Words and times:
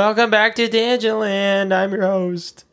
Welcome 0.00 0.30
back 0.30 0.54
to 0.54 0.66
Tangentland. 0.66 1.74
I'm 1.74 1.92
your 1.92 2.00
host, 2.00 2.64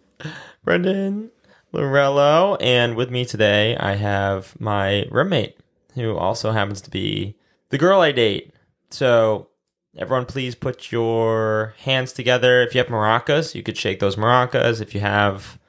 Brendan 0.64 1.30
Lorello, 1.74 2.56
and 2.62 2.96
with 2.96 3.12
me 3.12 3.26
today 3.26 3.76
I 3.76 3.96
have 3.96 4.56
my 4.62 5.06
roommate, 5.12 5.58
who 5.96 6.16
also 6.16 6.52
happens 6.52 6.80
to 6.84 6.90
be 6.90 7.36
the 7.68 7.78
girl 7.78 8.00
I 8.00 8.14
date. 8.14 8.54
So, 8.92 9.50
everyone, 9.98 10.26
please 10.26 10.56
put 10.56 10.90
your 10.90 11.76
hands 11.80 12.14
together. 12.14 12.62
If 12.62 12.74
you 12.74 12.80
have 12.80 12.88
maracas, 12.88 13.54
you 13.54 13.62
could 13.62 13.76
shake 13.76 14.00
those 14.00 14.16
maracas. 14.16 14.80
If 14.80 14.96
you 14.96 15.02
have 15.02 15.60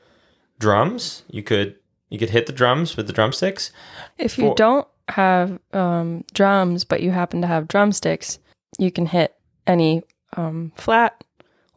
drums, 0.61 1.25
you 1.27 1.43
could 1.43 1.75
you 2.09 2.21
could 2.21 2.31
hit 2.31 2.47
the 2.47 2.53
drums 2.53 2.97
with 2.97 3.09
the 3.09 3.13
drumsticks. 3.13 3.73
If 4.17 4.39
you 4.39 4.51
For- 4.51 4.55
don't 4.55 4.89
have 5.09 5.59
um, 5.73 6.23
drums, 6.33 6.85
but 6.85 7.03
you 7.03 7.11
happen 7.11 7.41
to 7.41 7.49
have 7.49 7.67
drumsticks, 7.67 8.39
you 8.79 8.93
can 8.93 9.07
hit 9.07 9.35
any 9.67 10.05
um, 10.37 10.71
flat 10.77 11.25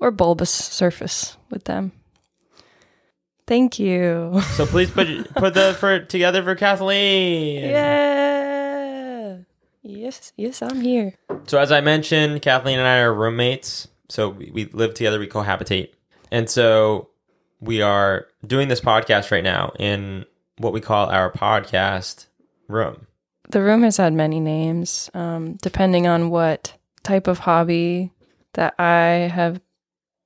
or 0.01 0.11
bulbous 0.11 0.49
surface 0.49 1.37
with 1.49 1.63
them. 1.63 1.93
Thank 3.47 3.79
you. 3.79 4.41
So 4.55 4.65
please 4.65 4.91
put 4.91 5.07
put 5.35 5.53
the 5.53 5.73
for 5.79 5.99
together 5.99 6.43
for 6.43 6.55
Kathleen. 6.55 7.61
Yeah. 7.61 9.37
Yes, 9.83 10.33
yes, 10.35 10.61
I'm 10.61 10.81
here. 10.81 11.15
So 11.47 11.57
as 11.57 11.71
I 11.71 11.81
mentioned, 11.81 12.41
Kathleen 12.41 12.77
and 12.77 12.87
I 12.87 12.99
are 12.99 13.13
roommates. 13.13 13.87
So 14.09 14.29
we, 14.29 14.51
we 14.51 14.65
live 14.65 14.93
together, 14.93 15.19
we 15.19 15.27
cohabitate. 15.27 15.89
And 16.31 16.49
so 16.49 17.09
we 17.59 17.81
are 17.81 18.27
doing 18.45 18.67
this 18.67 18.81
podcast 18.81 19.31
right 19.31 19.43
now 19.43 19.73
in 19.79 20.25
what 20.57 20.73
we 20.73 20.81
call 20.81 21.09
our 21.09 21.31
podcast 21.31 22.27
room. 22.67 23.07
The 23.49 23.61
room 23.61 23.83
has 23.83 23.97
had 23.97 24.13
many 24.13 24.39
names, 24.39 25.09
um, 25.13 25.57
depending 25.61 26.07
on 26.07 26.29
what 26.29 26.73
type 27.03 27.27
of 27.27 27.39
hobby 27.39 28.11
that 28.53 28.75
I 28.79 29.29
have 29.33 29.59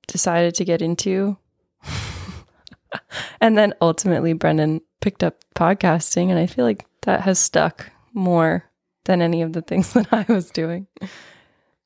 decided 0.06 0.54
to 0.56 0.64
get 0.64 0.82
into. 0.82 1.36
and 3.40 3.56
then 3.56 3.74
ultimately, 3.80 4.32
Brendan 4.32 4.80
picked 5.00 5.22
up 5.22 5.36
podcasting, 5.54 6.30
and 6.30 6.38
I 6.38 6.46
feel 6.46 6.64
like 6.64 6.84
that 7.02 7.22
has 7.22 7.38
stuck 7.38 7.90
more 8.12 8.64
than 9.04 9.22
any 9.22 9.42
of 9.42 9.52
the 9.52 9.62
things 9.62 9.92
that 9.94 10.08
I 10.12 10.24
was 10.28 10.50
doing. 10.50 10.86
It 11.00 11.08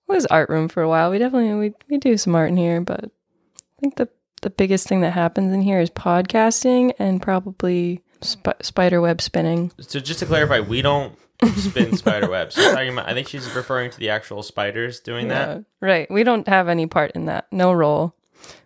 was 0.07 0.27
art 0.27 0.49
room 0.49 0.69
for 0.69 0.83
a 0.83 0.89
while. 0.89 1.11
We 1.11 1.19
definitely 1.19 1.55
we, 1.55 1.75
we 1.89 1.99
do 1.99 2.17
some 2.17 2.35
art 2.35 2.51
in 2.51 2.57
here, 2.57 2.81
but 2.81 3.05
I 3.05 3.81
think 3.81 3.97
the 3.97 4.09
the 4.43 4.51
biggest 4.51 4.89
thing 4.89 5.03
that 5.03 5.13
happens 5.13 5.53
in 5.53 5.61
here 5.61 5.81
is 5.81 5.91
podcasting 5.91 6.93
and 6.99 7.21
probably 7.21 8.03
sp- 8.25 8.57
spider 8.63 9.01
web 9.01 9.21
spinning. 9.21 9.71
So 9.81 10.01
just 10.01 10.21
to 10.21 10.27
clarify, 10.27 10.61
we 10.61 10.83
don't 10.83 11.17
spin 11.57 11.97
spider 11.97 12.29
webs. 12.31 12.55
Talking 12.55 12.93
about, 12.93 13.09
I 13.09 13.15
think 13.15 13.29
she's 13.29 13.51
referring 13.55 13.91
to 13.91 13.99
the 13.99 14.11
actual 14.11 14.43
spiders 14.43 15.01
doing 15.01 15.29
that. 15.29 15.65
Right. 15.81 16.11
We 16.11 16.25
don't 16.25 16.47
have 16.49 16.69
any 16.69 16.87
part 16.87 17.13
in 17.13 17.27
that. 17.27 17.47
No 17.53 17.73
role. 17.73 18.15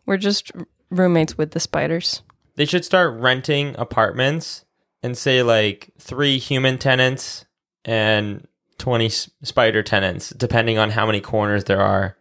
We're 0.06 0.16
just 0.16 0.52
roommates 0.90 1.36
with 1.36 1.52
the 1.52 1.60
spiders. 1.60 2.22
They 2.56 2.64
should 2.64 2.84
start 2.84 3.18
renting 3.18 3.74
apartments 3.78 4.64
and 5.02 5.18
say 5.18 5.42
like 5.42 5.90
three 5.98 6.38
human 6.38 6.78
tenants 6.78 7.44
and 7.84 8.46
20 8.78 9.08
spider 9.08 9.82
tenants, 9.82 10.30
depending 10.30 10.78
on 10.78 10.90
how 10.90 11.06
many 11.06 11.20
corners 11.20 11.64
there 11.64 11.80
are 11.80 12.16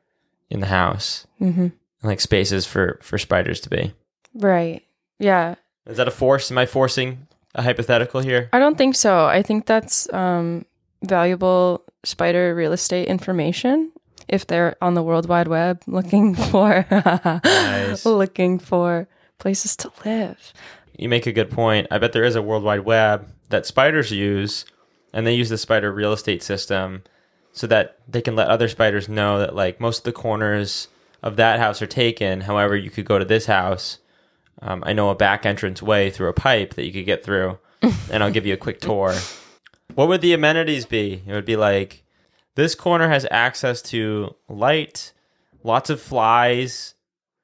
in 0.49 0.59
the 0.59 0.67
house. 0.67 1.25
Mm-hmm. 1.41 1.67
like 2.03 2.21
spaces 2.21 2.65
for 2.65 2.99
for 3.01 3.17
spiders 3.17 3.59
to 3.61 3.69
be. 3.69 3.93
Right. 4.33 4.83
Yeah. 5.19 5.55
Is 5.85 5.97
that 5.97 6.07
a 6.07 6.11
force? 6.11 6.49
Am 6.51 6.57
I 6.57 6.65
forcing 6.65 7.27
a 7.55 7.61
hypothetical 7.61 8.21
here? 8.21 8.49
I 8.53 8.59
don't 8.59 8.77
think 8.77 8.95
so. 8.95 9.25
I 9.25 9.41
think 9.41 9.65
that's 9.65 10.11
um, 10.13 10.65
valuable 11.03 11.83
spider 12.03 12.53
real 12.55 12.73
estate 12.73 13.07
information. 13.07 13.91
If 14.27 14.47
they're 14.47 14.75
on 14.81 14.93
the 14.93 15.03
World 15.03 15.27
Wide 15.27 15.47
Web 15.47 15.81
looking 15.85 16.33
for 16.51 16.85
Nice. 16.89 18.05
looking 18.05 18.59
for 18.59 19.07
places 19.37 19.75
to 19.77 19.91
live. 20.05 20.53
You 20.97 21.09
make 21.09 21.27
a 21.27 21.31
good 21.31 21.51
point. 21.51 21.87
I 21.91 21.97
bet 21.97 22.13
there 22.13 22.23
is 22.23 22.35
a 22.35 22.41
World 22.41 22.63
Wide 22.63 22.81
Web 22.85 23.27
that 23.49 23.65
spiders 23.65 24.11
use, 24.11 24.65
and 25.11 25.27
they 25.27 25.33
use 25.33 25.49
the 25.49 25.57
spider 25.57 25.91
real 25.91 26.13
estate 26.13 26.41
system 26.43 27.03
so 27.51 27.67
that 27.67 27.97
they 28.07 28.21
can 28.21 28.35
let 28.35 28.47
other 28.47 28.67
spiders 28.67 29.09
know 29.09 29.39
that 29.39 29.55
like 29.55 29.79
most 29.79 29.99
of 29.99 30.03
the 30.05 30.11
corners 30.13 30.87
of 31.21 31.35
that 31.35 31.59
house 31.59 31.81
are 31.81 31.87
taken. 31.87 32.41
However, 32.41 32.75
you 32.75 32.89
could 32.89 33.05
go 33.05 33.19
to 33.19 33.25
this 33.25 33.45
house. 33.45 33.99
Um, 34.63 34.81
I 34.87 34.93
know 34.93 35.09
a 35.09 35.15
back 35.15 35.45
entrance 35.45 35.81
way 35.81 36.09
through 36.09 36.29
a 36.29 36.33
pipe 36.33 36.75
that 36.75 36.85
you 36.85 36.93
could 36.93 37.05
get 37.05 37.23
through, 37.23 37.59
and 38.09 38.23
I'll 38.23 38.31
give 38.31 38.45
you 38.45 38.53
a 38.53 38.57
quick 38.57 38.79
tour. 38.79 39.13
What 39.93 40.07
would 40.07 40.21
the 40.21 40.33
amenities 40.33 40.85
be? 40.85 41.21
It 41.27 41.33
would 41.33 41.45
be 41.45 41.57
like 41.57 42.03
this 42.55 42.73
corner 42.73 43.09
has 43.09 43.27
access 43.29 43.81
to 43.83 44.35
light, 44.47 45.11
lots 45.63 45.89
of 45.89 46.01
flies. 46.01 46.95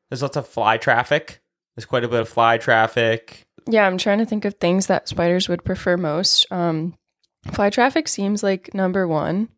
There's 0.10 0.22
lots 0.22 0.38
of 0.38 0.48
fly 0.48 0.78
traffic. 0.78 1.42
There's 1.76 1.86
quite 1.86 2.06
a 2.06 2.08
bit 2.08 2.22
of 2.22 2.30
fly 2.30 2.58
traffic. 2.58 3.46
Yeah, 3.68 3.86
I'm 3.86 3.98
trying 3.98 4.20
to 4.20 4.26
think 4.26 4.46
of 4.46 4.56
things 4.56 4.88
that 4.88 5.10
spiders 5.10 5.50
would 5.50 5.64
prefer 5.64 5.98
most. 5.98 6.46
Um, 6.52 6.96
fly 7.52 7.70
traffic 7.70 8.08
seems 8.08 8.42
like 8.42 8.74
number 8.74 9.08
one, 9.08 9.50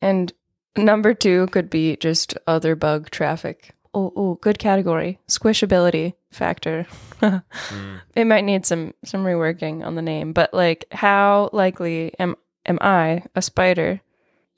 and 0.00 0.32
number 0.76 1.12
two 1.12 1.46
could 1.48 1.68
be 1.68 1.96
just 1.96 2.36
other 2.46 2.74
bug 2.74 3.10
traffic. 3.10 3.74
Oh, 3.92 4.12
oh, 4.14 4.34
good 4.36 4.58
category. 4.58 5.18
Squishability 5.28 6.14
factor. 6.30 6.86
Hmm. 7.20 7.96
It 8.14 8.24
might 8.24 8.44
need 8.44 8.64
some 8.64 8.94
some 9.04 9.24
reworking 9.24 9.84
on 9.84 9.94
the 9.94 10.02
name, 10.02 10.32
but 10.32 10.54
like, 10.54 10.86
how 10.90 11.50
likely 11.52 12.14
am 12.18 12.36
am 12.64 12.78
I, 12.80 13.24
a 13.34 13.42
spider, 13.42 14.00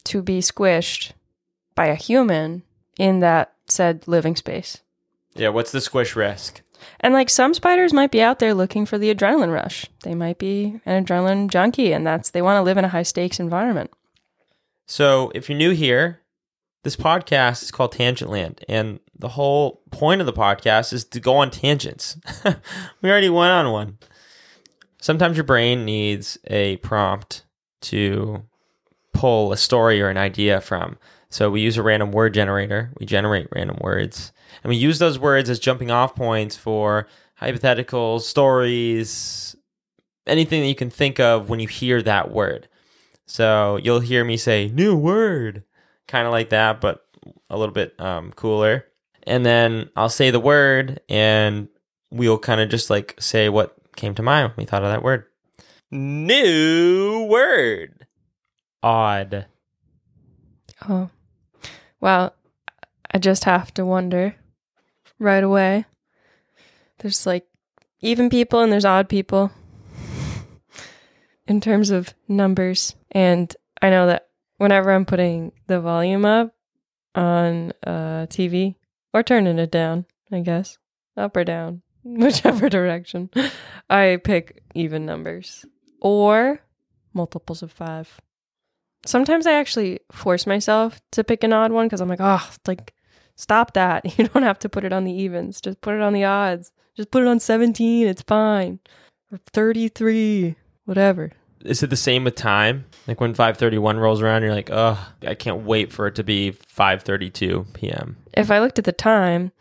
to 0.04 0.22
be 0.22 0.38
squished 0.38 1.12
by 1.74 1.86
a 1.86 1.94
human 1.94 2.62
in 2.98 3.20
that 3.20 3.52
said 3.66 4.06
living 4.06 4.36
space? 4.36 4.80
Yeah, 5.34 5.48
what's 5.48 5.72
the 5.72 5.80
squish 5.80 6.14
risk? 6.14 6.62
And 7.00 7.14
like 7.14 7.30
some 7.30 7.54
spiders 7.54 7.92
might 7.92 8.10
be 8.10 8.22
out 8.22 8.38
there 8.38 8.54
looking 8.54 8.86
for 8.86 8.98
the 8.98 9.14
adrenaline 9.14 9.52
rush. 9.52 9.86
They 10.02 10.14
might 10.14 10.38
be 10.38 10.80
an 10.84 11.04
adrenaline 11.04 11.48
junkie 11.48 11.92
and 11.92 12.06
that's 12.06 12.30
they 12.30 12.42
want 12.42 12.58
to 12.58 12.62
live 12.62 12.76
in 12.76 12.84
a 12.84 12.88
high 12.88 13.02
stakes 13.02 13.40
environment. 13.40 13.90
So, 14.86 15.30
if 15.34 15.48
you're 15.48 15.56
new 15.58 15.70
here, 15.70 16.20
this 16.82 16.96
podcast 16.96 17.62
is 17.62 17.70
called 17.70 17.92
Tangent 17.92 18.30
Land, 18.30 18.64
and 18.68 18.98
the 19.16 19.28
whole 19.28 19.82
point 19.90 20.20
of 20.20 20.26
the 20.26 20.32
podcast 20.32 20.92
is 20.92 21.04
to 21.06 21.20
go 21.20 21.36
on 21.36 21.50
tangents. 21.50 22.16
we 23.02 23.10
already 23.10 23.28
went 23.28 23.52
on 23.52 23.70
one. 23.70 23.98
Sometimes 25.00 25.36
your 25.36 25.44
brain 25.44 25.84
needs 25.84 26.38
a 26.46 26.76
prompt 26.78 27.44
to 27.82 28.42
pull 29.12 29.52
a 29.52 29.56
story 29.56 30.00
or 30.00 30.08
an 30.08 30.16
idea 30.16 30.60
from. 30.60 30.98
So, 31.30 31.50
we 31.50 31.60
use 31.60 31.78
a 31.78 31.82
random 31.82 32.12
word 32.12 32.34
generator, 32.34 32.92
we 32.98 33.06
generate 33.06 33.48
random 33.54 33.78
words, 33.80 34.32
and 34.62 34.68
we 34.68 34.76
use 34.76 34.98
those 34.98 35.18
words 35.18 35.48
as 35.48 35.58
jumping 35.58 35.90
off 35.90 36.14
points 36.14 36.56
for 36.56 37.06
hypothetical 37.36 38.20
stories, 38.20 39.56
anything 40.26 40.60
that 40.62 40.68
you 40.68 40.74
can 40.74 40.90
think 40.90 41.18
of 41.18 41.48
when 41.48 41.58
you 41.58 41.68
hear 41.68 42.02
that 42.02 42.30
word. 42.30 42.68
So 43.26 43.78
you'll 43.82 44.00
hear 44.00 44.24
me 44.24 44.36
say 44.36 44.68
new 44.68 44.94
word, 44.94 45.64
kind 46.08 46.26
of 46.26 46.32
like 46.32 46.50
that, 46.50 46.80
but 46.80 47.06
a 47.50 47.56
little 47.56 47.74
bit 47.74 47.98
um, 48.00 48.32
cooler. 48.32 48.86
And 49.24 49.46
then 49.46 49.90
I'll 49.96 50.08
say 50.08 50.30
the 50.30 50.40
word, 50.40 51.00
and 51.08 51.68
we'll 52.10 52.38
kind 52.38 52.60
of 52.60 52.68
just 52.68 52.90
like 52.90 53.14
say 53.20 53.48
what 53.48 53.76
came 53.96 54.14
to 54.14 54.22
mind 54.22 54.48
when 54.48 54.64
we 54.64 54.64
thought 54.64 54.84
of 54.84 54.90
that 54.90 55.02
word. 55.02 55.24
New 55.90 57.26
word. 57.28 58.06
Odd. 58.82 59.46
Oh. 60.88 61.10
Well, 62.00 62.34
I 63.12 63.18
just 63.18 63.44
have 63.44 63.72
to 63.74 63.84
wonder 63.84 64.34
right 65.18 65.44
away. 65.44 65.84
There's 66.98 67.26
like 67.26 67.46
even 68.00 68.30
people 68.30 68.60
and 68.60 68.72
there's 68.72 68.84
odd 68.84 69.08
people 69.08 69.52
in 71.46 71.60
terms 71.60 71.90
of 71.90 72.12
numbers. 72.26 72.96
And 73.12 73.54
I 73.80 73.90
know 73.90 74.06
that 74.06 74.28
whenever 74.62 74.92
I'm 74.92 75.04
putting 75.04 75.50
the 75.66 75.80
volume 75.80 76.24
up 76.24 76.54
on 77.16 77.72
uh, 77.84 78.26
TV 78.30 78.76
or 79.12 79.24
turning 79.24 79.58
it 79.58 79.72
down, 79.72 80.06
I 80.30 80.38
guess, 80.38 80.78
up 81.16 81.36
or 81.36 81.42
down, 81.42 81.82
whichever 82.04 82.68
direction, 82.68 83.28
I 83.90 84.20
pick 84.22 84.62
even 84.74 85.04
numbers 85.04 85.66
or 86.00 86.60
multiples 87.12 87.62
of 87.62 87.72
five. 87.72 88.20
Sometimes 89.04 89.48
I 89.48 89.54
actually 89.54 89.98
force 90.12 90.46
myself 90.46 91.00
to 91.10 91.24
pick 91.24 91.42
an 91.42 91.52
odd 91.52 91.72
one 91.72 91.86
because 91.86 92.00
I'm 92.00 92.08
like, 92.08 92.20
oh, 92.20 92.48
like, 92.64 92.94
stop 93.34 93.74
that. 93.74 94.04
You 94.16 94.28
don't 94.28 94.44
have 94.44 94.60
to 94.60 94.68
put 94.68 94.84
it 94.84 94.92
on 94.92 95.02
the 95.02 95.12
evens. 95.12 95.60
Just 95.60 95.80
put 95.80 95.94
it 95.94 96.02
on 96.02 96.12
the 96.12 96.24
odds. 96.24 96.70
Just 96.96 97.10
put 97.10 97.24
it 97.24 97.28
on 97.28 97.40
17. 97.40 98.06
It's 98.06 98.22
fine. 98.22 98.78
Or 99.32 99.38
33, 99.52 100.54
whatever. 100.84 101.32
Is 101.64 101.82
it 101.82 101.90
the 101.90 101.96
same 101.96 102.24
with 102.24 102.34
time? 102.34 102.84
Like 103.06 103.20
when 103.20 103.34
5:31 103.34 103.98
rolls 103.98 104.20
around, 104.22 104.42
you're 104.42 104.54
like, 104.54 104.70
"Oh, 104.70 104.98
I 105.26 105.34
can't 105.34 105.64
wait 105.64 105.92
for 105.92 106.06
it 106.06 106.14
to 106.16 106.24
be 106.24 106.52
5:32 106.52 107.72
p.m." 107.74 108.16
If 108.34 108.50
I 108.50 108.60
looked 108.60 108.78
at 108.78 108.84
the 108.84 108.92
time 108.92 109.52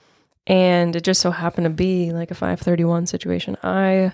and 0.48 0.96
it 0.96 1.04
just 1.04 1.22
so 1.22 1.32
happened 1.32 1.66
to 1.66 1.70
be 1.70 2.12
like 2.12 2.32
a 2.32 2.36
531 2.36 3.08
situation, 3.08 3.58
I 3.64 4.14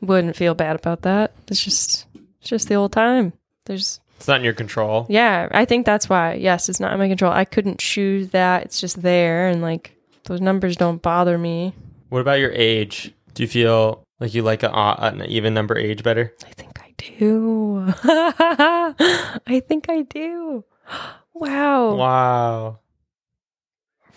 wouldn't 0.00 0.36
feel 0.36 0.54
bad 0.54 0.76
about 0.76 1.02
that. 1.02 1.32
It's 1.48 1.62
just 1.62 2.06
it's 2.40 2.50
just 2.50 2.68
the 2.68 2.74
old 2.74 2.92
time. 2.92 3.32
There's 3.66 4.00
It's 4.16 4.28
not 4.28 4.38
in 4.38 4.44
your 4.44 4.52
control. 4.52 5.06
Yeah, 5.08 5.48
I 5.52 5.64
think 5.64 5.86
that's 5.86 6.08
why. 6.08 6.34
Yes, 6.34 6.68
it's 6.68 6.80
not 6.80 6.92
in 6.92 6.98
my 6.98 7.08
control. 7.08 7.32
I 7.32 7.44
couldn't 7.44 7.78
choose 7.78 8.30
that. 8.30 8.64
It's 8.64 8.80
just 8.80 9.00
there, 9.02 9.48
and 9.48 9.62
like 9.62 9.96
those 10.24 10.40
numbers 10.40 10.76
don't 10.76 11.00
bother 11.02 11.38
me. 11.38 11.74
What 12.08 12.20
about 12.20 12.40
your 12.40 12.52
age? 12.52 13.12
Do 13.34 13.42
you 13.42 13.48
feel 13.48 14.02
like 14.20 14.34
you 14.34 14.42
like 14.42 14.62
a, 14.62 14.70
uh, 14.72 15.10
an 15.14 15.24
even 15.24 15.54
number 15.54 15.76
age 15.76 16.02
better? 16.02 16.32
I 16.44 16.50
think 16.50 16.80
I 16.80 16.81
do. 17.18 17.84
I 18.04 19.62
think 19.66 19.86
I 19.88 20.02
do. 20.02 20.64
Wow. 21.34 21.94
Wow. 21.94 22.78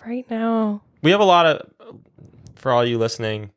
Right 0.04 0.30
now. 0.30 0.82
We 1.02 1.10
have 1.10 1.18
a 1.18 1.24
lot 1.24 1.46
of, 1.46 1.66
for 2.54 2.70
all 2.70 2.84
you 2.84 2.98
listening, 2.98 3.52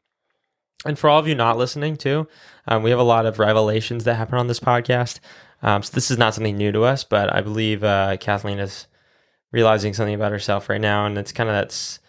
and 0.85 0.97
for 0.97 1.09
all 1.09 1.19
of 1.19 1.27
you 1.27 1.35
not 1.35 1.57
listening 1.57 1.97
too, 1.97 2.25
um, 2.67 2.83
we 2.83 2.89
have 2.89 2.99
a 2.99 3.03
lot 3.03 3.25
of 3.25 3.37
revelations 3.37 4.05
that 4.05 4.15
happen 4.15 4.39
on 4.39 4.47
this 4.47 4.61
podcast. 4.61 5.19
Um, 5.61 5.83
so 5.83 5.91
this 5.93 6.09
is 6.09 6.17
not 6.17 6.33
something 6.33 6.57
new 6.57 6.71
to 6.71 6.83
us, 6.83 7.03
but 7.03 7.31
I 7.33 7.41
believe 7.41 7.83
uh, 7.83 8.17
Kathleen 8.17 8.59
is 8.59 8.87
realizing 9.51 9.93
something 9.93 10.15
about 10.15 10.31
herself 10.31 10.69
right 10.69 10.81
now, 10.81 11.05
and 11.05 11.17
it's 11.17 11.31
kind 11.33 11.49
of 11.49 11.53
that's 11.55 11.99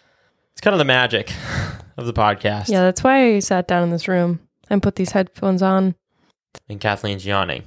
it's 0.53 0.61
kind 0.61 0.73
of 0.73 0.79
the 0.79 0.85
magic 0.85 1.33
of 1.97 2.05
the 2.05 2.13
podcast. 2.13 2.69
Yeah, 2.69 2.81
that's 2.81 3.03
why 3.03 3.35
I 3.35 3.39
sat 3.39 3.67
down 3.67 3.83
in 3.83 3.89
this 3.89 4.07
room 4.07 4.39
and 4.69 4.81
put 4.81 4.95
these 4.95 5.11
headphones 5.11 5.61
on. 5.61 5.95
And 6.69 6.79
Kathleen's 6.79 7.25
yawning. 7.25 7.63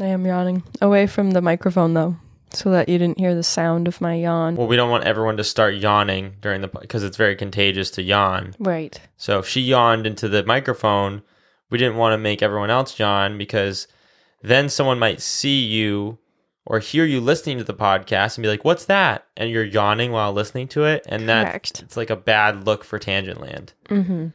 I 0.00 0.06
am 0.06 0.24
yawning 0.24 0.62
away 0.80 1.06
from 1.06 1.32
the 1.32 1.42
microphone 1.42 1.94
though, 1.94 2.16
so 2.50 2.70
that 2.70 2.88
you 2.88 2.98
didn't 2.98 3.18
hear 3.18 3.34
the 3.34 3.42
sound 3.42 3.88
of 3.88 4.00
my 4.00 4.14
yawn. 4.14 4.56
Well, 4.56 4.68
we 4.68 4.76
don't 4.76 4.90
want 4.90 5.04
everyone 5.04 5.36
to 5.38 5.44
start 5.44 5.74
yawning 5.74 6.36
during 6.40 6.60
the 6.60 6.68
because 6.68 7.02
it's 7.02 7.16
very 7.16 7.34
contagious 7.34 7.90
to 7.92 8.02
yawn. 8.02 8.54
Right. 8.58 9.00
So 9.16 9.40
if 9.40 9.48
she 9.48 9.60
yawned 9.60 10.06
into 10.06 10.28
the 10.28 10.44
microphone, 10.44 11.22
we 11.70 11.78
didn't 11.78 11.96
want 11.96 12.12
to 12.12 12.18
make 12.18 12.42
everyone 12.42 12.70
else 12.70 12.98
yawn 12.98 13.38
because 13.38 13.88
then 14.42 14.68
someone 14.68 14.98
might 14.98 15.20
see 15.20 15.64
you 15.64 16.18
or 16.64 16.78
hear 16.78 17.04
you 17.04 17.20
listening 17.20 17.58
to 17.58 17.64
the 17.64 17.74
podcast 17.74 18.36
and 18.36 18.42
be 18.42 18.48
like, 18.48 18.64
"What's 18.64 18.84
that?" 18.84 19.26
and 19.36 19.50
you're 19.50 19.64
yawning 19.64 20.12
while 20.12 20.32
listening 20.32 20.68
to 20.68 20.84
it, 20.84 21.04
and 21.08 21.28
that 21.28 21.54
it's 21.82 21.96
like 21.96 22.10
a 22.10 22.16
bad 22.16 22.66
look 22.66 22.84
for 22.84 22.98
Tangent 22.98 23.40
Land. 23.40 23.72
Mm-hmm. 23.86 24.28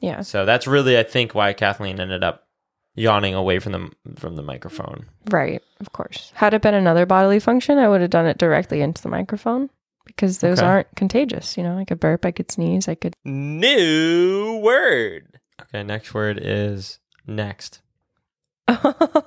Yeah. 0.00 0.22
So 0.22 0.46
that's 0.46 0.66
really, 0.66 0.98
I 0.98 1.02
think, 1.02 1.34
why 1.34 1.52
Kathleen 1.52 2.00
ended 2.00 2.24
up 2.24 2.46
yawning 2.94 3.34
away 3.34 3.58
from 3.58 3.72
the 3.72 3.90
from 4.16 4.36
the 4.36 4.42
microphone. 4.42 5.06
Right. 5.30 5.62
Of 5.80 5.92
course. 5.92 6.32
Had 6.34 6.54
it 6.54 6.62
been 6.62 6.74
another 6.74 7.06
bodily 7.06 7.40
function, 7.40 7.78
I 7.78 7.88
would 7.88 8.00
have 8.00 8.10
done 8.10 8.26
it 8.26 8.38
directly 8.38 8.80
into 8.80 9.02
the 9.02 9.08
microphone 9.08 9.70
because 10.06 10.38
those 10.38 10.58
Okay. 10.58 10.66
aren't 10.66 10.96
contagious. 10.96 11.56
You 11.56 11.62
know, 11.62 11.78
I 11.78 11.84
could 11.84 12.00
burp, 12.00 12.24
I 12.24 12.30
could 12.32 12.50
sneeze, 12.50 12.88
I 12.88 12.94
could. 12.96 13.14
New 13.24 14.60
word. 14.62 15.38
Okay, 15.62 15.82
next 15.82 16.12
word 16.14 16.38
is 16.42 16.98
next. 17.26 17.80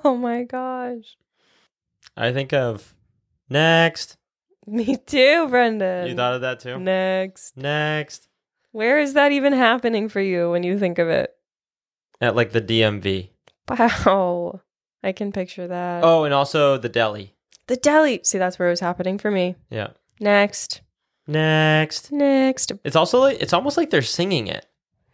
Oh 0.06 0.16
my 0.16 0.42
gosh. 0.44 1.16
I 2.16 2.32
think 2.32 2.52
of 2.52 2.94
next. 3.48 4.16
Me 4.66 4.96
too, 4.96 5.48
Brendan. 5.48 6.08
You 6.08 6.14
thought 6.16 6.34
of 6.34 6.40
that 6.42 6.60
too? 6.60 6.78
Next. 6.78 7.56
Next. 7.56 8.28
Where 8.72 8.98
is 8.98 9.14
that 9.14 9.32
even 9.32 9.52
happening 9.52 10.08
for 10.08 10.20
you 10.20 10.50
when 10.50 10.62
you 10.62 10.78
think 10.78 10.98
of 10.98 11.08
it? 11.08 11.30
At 12.20 12.34
like 12.36 12.52
the 12.52 12.60
DMV. 12.62 13.30
Wow. 13.68 14.60
I 15.02 15.12
can 15.12 15.32
picture 15.32 15.66
that. 15.66 16.02
Oh, 16.04 16.24
and 16.24 16.32
also 16.32 16.78
the 16.78 16.88
deli. 16.88 17.34
The 17.66 17.76
deli. 17.76 18.20
See, 18.24 18.38
that's 18.38 18.58
where 18.58 18.68
it 18.68 18.72
was 18.72 18.80
happening 18.80 19.18
for 19.18 19.30
me. 19.30 19.56
Yeah. 19.70 19.88
Next. 20.20 20.80
Next. 21.26 22.12
Next. 22.12 22.72
It's 22.84 22.96
also 22.96 23.20
like 23.20 23.40
it's 23.40 23.52
almost 23.52 23.76
like 23.76 23.90
they're 23.90 24.02
singing 24.02 24.46
it. 24.46 24.66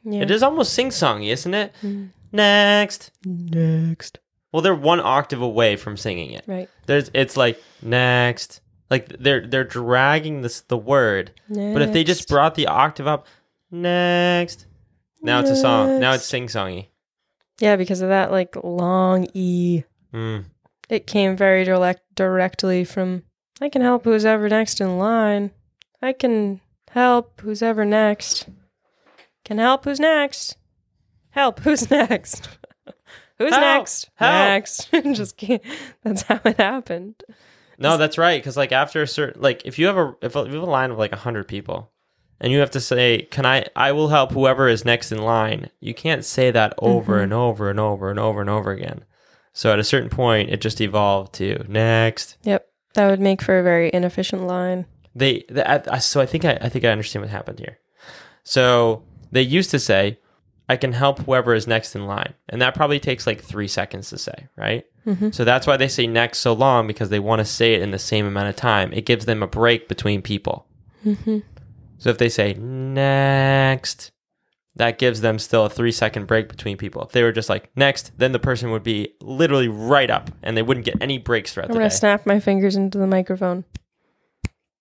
Yeah. 0.04 0.22
It 0.22 0.30
is 0.30 0.42
almost 0.42 0.72
sing 0.72 0.88
songy, 0.88 1.30
isn't 1.32 1.54
it? 1.54 1.72
Mm. 1.82 2.10
Next. 2.32 3.10
Next. 3.24 4.18
Well, 4.52 4.62
they're 4.62 4.74
one 4.74 5.00
octave 5.00 5.42
away 5.42 5.76
from 5.76 5.96
singing 5.96 6.32
it. 6.32 6.44
Right. 6.46 6.68
There's 6.86 7.10
it's 7.14 7.36
like 7.36 7.62
next. 7.82 8.60
Like 8.90 9.08
they're 9.20 9.46
they're 9.46 9.64
dragging 9.64 10.42
this 10.42 10.62
the 10.62 10.76
word. 10.76 11.32
But 11.48 11.82
if 11.82 11.92
they 11.92 12.02
just 12.02 12.28
brought 12.28 12.56
the 12.56 12.66
octave 12.66 13.06
up, 13.06 13.26
next. 13.70 14.66
Now 15.22 15.40
it's 15.40 15.50
a 15.50 15.56
song. 15.56 16.00
Now 16.00 16.12
it's 16.12 16.22
Next. 16.22 16.26
sing 16.26 16.46
songy. 16.46 16.86
Yeah, 17.60 17.76
because 17.76 18.00
of 18.00 18.08
that 18.08 18.30
like 18.32 18.56
long 18.64 19.28
E. 19.34 19.84
Mm. 20.12 20.46
It 20.88 21.06
came 21.06 21.36
very 21.36 21.64
direct 21.64 22.02
directly 22.14 22.84
from 22.84 23.22
I 23.60 23.68
can 23.68 23.82
help 23.82 24.04
who's 24.04 24.24
ever 24.24 24.48
next 24.48 24.80
in 24.80 24.98
line. 24.98 25.50
I 26.02 26.14
can 26.14 26.60
help 26.90 27.40
who's 27.42 27.62
ever 27.62 27.84
next. 27.84 28.48
Can 29.44 29.58
help 29.58 29.84
who's 29.84 30.00
next. 30.00 30.56
Help 31.30 31.60
who's 31.60 31.90
next. 31.90 32.48
who's 33.38 33.50
Help! 33.50 33.60
next? 33.60 34.10
Help! 34.14 34.32
Next. 34.32 34.90
Just 35.12 35.36
can't. 35.36 35.62
That's 36.02 36.22
how 36.22 36.40
it 36.44 36.56
happened. 36.56 37.22
No, 37.78 37.96
that's 37.96 38.18
right. 38.18 38.38
Because 38.38 38.58
like 38.58 38.72
after 38.72 39.00
a 39.00 39.06
certain, 39.06 39.40
like 39.40 39.62
if 39.64 39.78
you 39.78 39.86
have 39.86 39.96
a 39.96 40.14
if 40.20 40.34
you 40.34 40.42
have 40.42 40.52
a 40.52 40.66
line 40.66 40.90
of 40.90 40.98
like 40.98 41.14
hundred 41.14 41.48
people, 41.48 41.90
and 42.40 42.52
you 42.52 42.58
have 42.60 42.70
to 42.72 42.80
say, 42.80 43.22
"Can 43.30 43.44
I? 43.46 43.66
I 43.76 43.92
will 43.92 44.08
help 44.08 44.32
whoever 44.32 44.68
is 44.68 44.84
next 44.84 45.12
in 45.12 45.18
line." 45.22 45.70
You 45.80 45.94
can't 45.94 46.24
say 46.24 46.50
that 46.50 46.74
over 46.78 47.18
Mhm. 47.18 47.22
and 47.24 47.32
over 47.32 47.70
and 47.70 47.78
over 47.80 48.10
and 48.10 48.18
over 48.18 48.40
and 48.40 48.50
over 48.50 48.70
again. 48.70 49.04
So 49.52 49.72
at 49.72 49.78
a 49.78 49.84
certain 49.84 50.10
point, 50.10 50.50
it 50.50 50.60
just 50.60 50.80
evolved 50.80 51.34
to 51.34 51.64
next. 51.68 52.36
Yep. 52.44 52.66
That 52.94 53.08
would 53.10 53.20
make 53.20 53.42
for 53.42 53.58
a 53.58 53.62
very 53.62 53.90
inefficient 53.92 54.46
line. 54.46 54.86
They, 55.14 55.44
the, 55.48 55.92
I, 55.92 55.98
so 55.98 56.20
I 56.20 56.26
think 56.26 56.44
I, 56.44 56.58
I 56.60 56.68
think 56.68 56.84
I 56.84 56.88
understand 56.88 57.24
what 57.24 57.30
happened 57.30 57.58
here. 57.58 57.78
So 58.44 59.02
they 59.32 59.42
used 59.42 59.70
to 59.72 59.78
say, 59.78 60.18
"I 60.68 60.76
can 60.76 60.92
help 60.92 61.20
whoever 61.20 61.54
is 61.54 61.66
next 61.66 61.94
in 61.94 62.06
line," 62.06 62.34
and 62.48 62.60
that 62.62 62.74
probably 62.74 63.00
takes 63.00 63.26
like 63.26 63.40
three 63.42 63.68
seconds 63.68 64.08
to 64.10 64.18
say, 64.18 64.48
right? 64.56 64.84
Mhm. 65.06 65.34
So 65.34 65.44
that's 65.44 65.66
why 65.66 65.76
they 65.76 65.88
say 65.88 66.06
next 66.06 66.38
so 66.38 66.52
long 66.52 66.86
because 66.86 67.08
they 67.10 67.18
want 67.18 67.40
to 67.40 67.44
say 67.44 67.74
it 67.74 67.82
in 67.82 67.90
the 67.90 67.98
same 67.98 68.26
amount 68.26 68.48
of 68.48 68.56
time. 68.56 68.92
It 68.92 69.06
gives 69.06 69.24
them 69.26 69.42
a 69.42 69.46
break 69.46 69.88
between 69.88 70.22
people. 70.22 70.66
Mm-hmm. 71.06 71.38
So 72.00 72.10
if 72.10 72.18
they 72.18 72.28
say 72.28 72.54
next, 72.54 74.10
that 74.74 74.98
gives 74.98 75.20
them 75.20 75.38
still 75.38 75.66
a 75.66 75.70
three 75.70 75.92
second 75.92 76.26
break 76.26 76.48
between 76.48 76.76
people. 76.76 77.02
If 77.02 77.12
they 77.12 77.22
were 77.22 77.30
just 77.32 77.48
like 77.48 77.70
next, 77.76 78.10
then 78.18 78.32
the 78.32 78.38
person 78.38 78.70
would 78.70 78.82
be 78.82 79.14
literally 79.20 79.68
right 79.68 80.10
up 80.10 80.30
and 80.42 80.56
they 80.56 80.62
wouldn't 80.62 80.86
get 80.86 80.96
any 81.00 81.18
breaks 81.18 81.52
throughout 81.52 81.66
I'm 81.68 81.74
the 81.74 81.78
gonna 81.80 81.90
snap 81.90 82.24
my 82.26 82.40
fingers 82.40 82.74
into 82.74 82.98
the 82.98 83.06
microphone. 83.06 83.64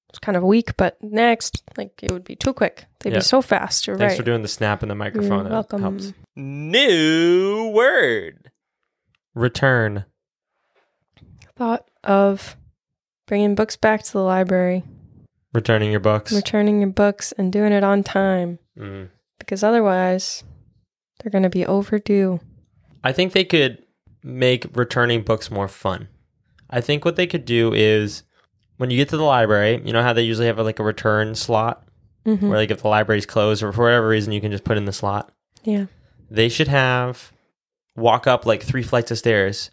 It's 0.09 0.17
kind 0.19 0.35
of 0.37 0.43
weak, 0.43 0.75
but 0.77 0.97
next, 1.03 1.61
like 1.77 2.01
it 2.01 2.11
would 2.11 2.23
be 2.23 2.35
too 2.35 2.53
quick. 2.53 2.85
They'd 3.01 3.11
Yeah. 3.13 3.19
be 3.19 3.23
so 3.23 3.41
fast. 3.43 3.85
You're 3.85 3.97
Thanks 3.97 4.13
right. 4.13 4.17
for 4.17 4.23
doing 4.23 4.41
the 4.41 4.47
snap 4.47 4.81
in 4.81 4.89
the 4.89 4.95
microphone. 4.95 5.43
You're 5.43 5.49
welcome. 5.51 5.81
helps. 5.81 6.13
New 6.35 7.67
word. 7.75 8.49
Return. 9.35 10.05
Thought 11.55 11.85
of 12.03 12.55
bringing 13.27 13.53
books 13.55 13.75
back 13.75 14.01
to 14.03 14.13
the 14.13 14.23
library, 14.23 14.83
Returning 15.53 15.89
your 15.91 15.99
books. 15.99 16.31
returning 16.31 16.79
your 16.81 16.89
books, 16.91 17.31
and 17.37 17.51
doing 17.51 17.71
it 17.73 17.83
on 17.83 18.03
time 18.03 18.59
Mm. 18.77 19.09
because 19.39 19.63
otherwise, 19.63 20.43
they're 21.19 21.31
going 21.31 21.43
to 21.43 21.49
be 21.49 21.65
overdue. 21.65 22.39
I 23.03 23.11
think 23.11 23.33
they 23.33 23.43
could 23.43 23.83
make 24.23 24.65
returning 24.77 25.23
books 25.23 25.49
more 25.49 25.67
fun. 25.67 26.07
I 26.69 26.81
think 26.81 27.03
what 27.03 27.15
they 27.15 27.25
could 27.27 27.45
do 27.45 27.73
is 27.73 28.23
when 28.77 28.89
you 28.91 28.97
get 28.97 29.09
to 29.09 29.17
the 29.17 29.23
library, 29.23 29.81
you 29.83 29.91
know 29.91 30.03
how 30.03 30.13
they 30.13 30.21
usually 30.21 30.47
have 30.47 30.59
like 30.59 30.79
a 30.79 30.83
return 30.83 31.35
slot 31.35 31.83
Mm-hmm. 32.25 32.49
where 32.49 32.57
like 32.59 32.69
if 32.69 32.81
the 32.81 32.89
library's 32.89 33.25
closed 33.25 33.63
or 33.63 33.71
for 33.71 33.83
whatever 33.85 34.09
reason 34.09 34.33
you 34.33 34.41
can 34.41 34.51
just 34.51 34.65
put 34.65 34.77
in 34.77 34.83
the 34.85 34.91
slot. 34.93 35.31
Yeah. 35.63 35.85
They 36.29 36.49
should 36.49 36.67
have 36.67 37.31
walk 37.95 38.27
up 38.27 38.45
like 38.45 38.61
three 38.61 38.83
flights 38.83 39.09
of 39.09 39.17
stairs 39.17 39.71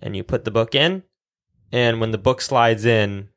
and 0.00 0.16
you 0.16 0.22
put 0.22 0.44
the 0.44 0.52
book 0.52 0.74
in 0.74 1.02
and 1.72 2.00
when 2.00 2.12
the 2.12 2.16
book 2.16 2.40
slides 2.40 2.84
in 2.84 3.28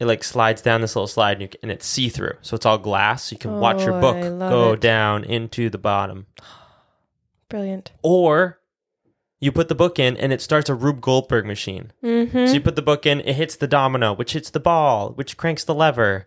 it 0.00 0.06
like 0.06 0.24
slides 0.24 0.60
down 0.62 0.80
this 0.80 0.96
little 0.96 1.06
slide 1.06 1.40
and, 1.40 1.42
you, 1.42 1.48
and 1.62 1.70
it's 1.70 1.86
see-through. 1.86 2.34
So 2.42 2.54
it's 2.56 2.66
all 2.66 2.78
glass. 2.78 3.24
So 3.24 3.34
you 3.34 3.38
can 3.38 3.60
watch 3.60 3.82
your 3.84 3.94
Oh, 3.94 4.00
book 4.00 4.38
go 4.38 4.72
it. 4.72 4.80
down 4.80 5.24
into 5.24 5.70
the 5.70 5.78
bottom. 5.78 6.26
Brilliant. 7.48 7.92
Or 8.02 8.60
you 9.40 9.52
put 9.52 9.68
the 9.68 9.74
book 9.74 9.98
in 9.98 10.16
and 10.16 10.32
it 10.32 10.40
starts 10.40 10.68
a 10.68 10.74
Rube 10.74 11.00
Goldberg 11.00 11.46
machine. 11.46 11.92
Mm-hmm. 12.02 12.46
So 12.46 12.52
you 12.54 12.60
put 12.60 12.76
the 12.76 12.82
book 12.82 13.06
in, 13.06 13.20
it 13.20 13.34
hits 13.36 13.56
the 13.56 13.66
domino, 13.68 14.12
which 14.14 14.32
hits 14.32 14.50
the 14.50 14.60
ball, 14.60 15.10
which 15.10 15.36
cranks 15.36 15.64
the 15.64 15.74
lever. 15.74 16.26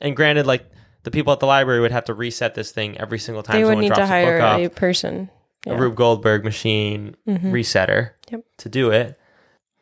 And 0.00 0.14
granted, 0.16 0.46
like 0.46 0.68
the 1.04 1.10
people 1.10 1.32
at 1.32 1.40
the 1.40 1.46
library 1.46 1.80
would 1.80 1.92
have 1.92 2.04
to 2.06 2.14
reset 2.14 2.54
this 2.54 2.72
thing 2.72 2.98
every 2.98 3.18
single 3.18 3.42
time 3.42 3.56
they 3.56 3.62
would 3.64 3.70
someone 3.70 3.82
need 3.82 3.88
drops 3.88 4.00
to 4.00 4.06
hire 4.06 4.38
a 4.38 4.64
a 4.64 4.68
person. 4.70 5.30
A 5.66 5.76
Rube 5.76 5.96
Goldberg 5.96 6.44
machine 6.44 7.16
Mhm. 7.26 7.50
resetter 7.50 8.10
Yep. 8.30 8.44
to 8.58 8.68
do 8.68 8.90
it. 8.90 9.18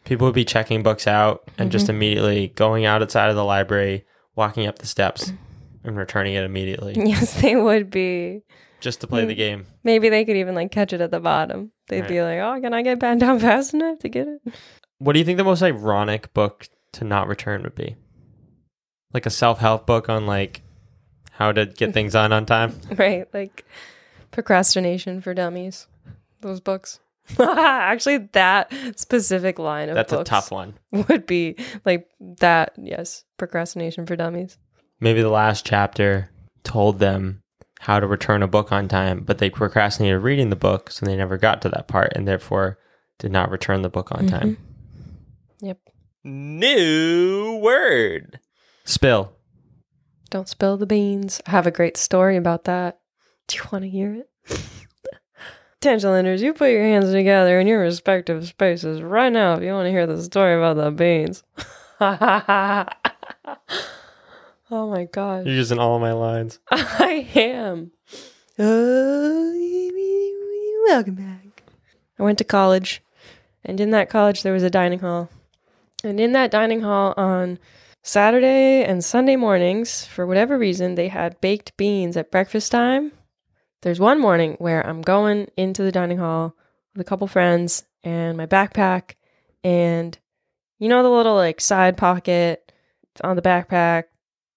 People 0.05 0.27
would 0.27 0.35
be 0.35 0.45
checking 0.45 0.83
books 0.83 1.07
out 1.07 1.49
and 1.59 1.73
just 1.73 1.87
Mm-hmm. 1.87 1.95
immediately 1.97 2.49
going 2.49 2.85
out 2.85 3.03
outside 3.03 3.31
of 3.31 3.37
the 3.37 3.45
library, 3.45 4.05
walking 4.37 4.67
up 4.67 4.79
the 4.79 4.87
steps, 4.87 5.33
and 5.83 5.97
returning 5.97 6.35
it 6.35 6.45
immediately 6.45 6.95
Yes, 6.97 7.41
they 7.41 7.57
would 7.57 7.91
be. 7.91 8.43
just 8.81 9.01
to 9.01 9.07
play 9.07 9.25
the 9.25 9.33
Mm. 9.35 9.37
game. 9.37 9.67
Maybe 9.83 10.09
they 10.11 10.25
could 10.25 10.37
even 10.37 10.55
like 10.55 10.71
catch 10.71 10.93
it 10.93 11.01
at 11.01 11.11
the 11.11 11.21
bottom. 11.21 11.73
They'd 11.89 12.07
be 12.07 12.21
like, 12.23 12.39
"Oh, 12.39 12.59
can 12.61 12.73
I 12.75 12.83
get 12.83 12.99
bent 12.99 13.21
down 13.21 13.39
fast 13.41 13.75
enough 13.75 13.99
to 14.01 14.09
get 14.09 14.27
it?" 14.29 14.41
What 14.99 15.13
do 15.15 15.19
you 15.19 15.25
think 15.25 15.39
the 15.39 15.45
most 15.45 15.63
ironic 15.63 16.33
book 16.35 16.69
to 16.93 17.05
not 17.05 17.27
return 17.29 17.63
would 17.63 17.75
be? 17.75 17.97
Like 19.13 19.27
a 19.27 19.31
self 19.31 19.59
help 19.59 19.87
book 19.87 20.09
on 20.09 20.27
like 20.27 20.63
how 21.33 21.53
to 21.53 21.67
get 21.67 21.93
things 21.95 22.13
done 22.13 22.33
on 22.33 22.45
time? 22.47 22.79
right, 22.97 23.27
like 23.35 23.65
procrastination 24.31 25.21
for 25.21 25.33
dummies. 25.35 25.87
Those 26.41 26.61
books. 26.61 27.01
Actually, 27.39 28.19
that 28.33 28.73
specific 28.97 29.59
line 29.59 29.89
of 29.89 29.95
That's 29.95 30.13
books 30.13 30.29
a 30.29 30.31
tough 30.31 30.51
one. 30.51 30.75
would 30.93 31.27
be 31.27 31.57
like 31.85 32.09
that. 32.39 32.75
Yes, 32.77 33.25
procrastination 33.39 34.07
for 34.07 34.17
dummies. 34.17 34.59
Maybe 35.01 35.23
the 35.23 35.31
last 35.31 35.65
chapter 35.67 36.31
told 36.65 36.99
them 36.99 37.43
how 37.81 38.01
to 38.01 38.07
return 38.07 38.43
a 38.43 38.49
book 38.49 38.73
on 38.73 38.89
time, 38.89 39.21
but 39.21 39.39
they 39.39 39.51
procrastinated 39.51 40.23
reading 40.23 40.51
the 40.51 40.57
book, 40.57 40.91
so 40.91 41.05
they 41.05 41.17
never 41.17 41.37
got 41.37 41.61
to 41.63 41.69
that 41.71 41.89
part 41.89 42.13
and 42.15 42.27
therefore 42.27 42.79
did 43.19 43.33
not 43.33 43.51
return 43.51 43.83
the 43.83 43.91
book 43.91 44.11
on 44.13 44.27
time. 44.27 44.57
Mm-hmm. 44.57 45.67
Yep. 45.67 45.79
New 46.25 47.59
word. 47.63 48.41
Spill. 48.85 49.33
Don't 50.31 50.49
spill 50.49 50.77
the 50.77 50.87
beans. 50.87 51.41
I 51.47 51.51
have 51.51 51.67
a 51.67 51.71
great 51.71 51.97
story 51.97 52.37
about 52.37 52.65
that. 52.65 52.99
Do 53.49 53.57
you 53.57 53.63
want 53.71 53.85
to 53.85 53.91
hear 53.91 54.15
it? 54.15 54.31
Tangelinders, 55.85 56.41
you 56.41 56.55
put 56.55 56.71
your 56.71 56.83
hands 56.83 57.13
together 57.13 57.61
in 57.61 57.67
your 57.67 57.81
respective 57.81 58.47
spaces 58.47 59.03
right 59.03 59.31
now 59.31 59.55
if 59.55 59.63
you 59.63 59.71
want 59.73 59.85
to 59.85 59.91
hear 59.91 60.07
the 60.07 60.23
story 60.23 60.57
about 60.57 60.77
the 60.77 60.91
beans. 60.91 61.43
oh 62.01 62.87
my 64.71 65.05
gosh. 65.05 65.45
You're 65.45 65.55
using 65.55 65.79
all 65.79 65.99
my 65.99 66.13
lines. 66.13 66.59
I 66.71 67.29
am. 67.35 67.91
Uh, 68.59 69.53
welcome 70.87 71.17
back. 71.17 71.63
I 72.19 72.23
went 72.23 72.39
to 72.39 72.45
college, 72.45 73.03
and 73.63 73.79
in 73.79 73.91
that 73.91 74.09
college, 74.09 74.43
there 74.43 74.55
was 74.55 74.63
a 74.63 74.71
dining 74.71 75.01
hall. 75.01 75.29
And 76.03 76.19
in 76.19 76.33
that 76.33 76.51
dining 76.51 76.81
hall 76.81 77.13
on 77.19 77.59
Saturday 78.03 78.83
and 78.85 79.05
Sunday 79.05 79.37
mornings, 79.37 80.07
for 80.07 80.27
whatever 80.27 80.57
reason, 80.57 80.95
they 80.95 81.09
had 81.09 81.41
baked 81.43 81.77
beans 81.77 82.17
at 82.17 82.31
breakfast 82.31 82.73
time. 82.73 83.13
There's 83.85 84.01
one 84.01 84.19
morning 84.19 84.57
where 84.61 84.81
I'm 84.81 85.03
going 85.03 85.51
into 85.59 85.83
the 85.83 85.93
dining 85.93 86.17
hall 86.17 86.57
with 86.95 87.03
a 87.03 87.09
couple 87.09 87.27
friends 87.27 87.85
and 88.03 88.35
my 88.35 88.47
backpack, 88.47 89.17
and 89.63 90.19
you 90.79 90.89
know 90.89 91.03
the 91.03 91.11
little 91.11 91.35
like 91.35 91.61
side 91.61 91.99
pocket 91.99 92.73
on 93.23 93.37
the 93.37 93.43
backpack 93.43 94.05